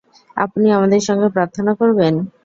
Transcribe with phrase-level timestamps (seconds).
[0.37, 2.13] আপনি আমাদের সঙ্গে প্রার্থনা করবেন?